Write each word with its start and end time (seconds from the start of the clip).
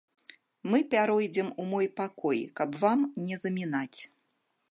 Мы 0.69 0.79
пяройдзем 0.93 1.51
у 1.63 1.65
мой 1.75 1.87
пакой, 2.01 2.39
каб 2.59 2.69
вам 2.87 2.99
не 3.29 3.35
замінаць. 3.45 4.01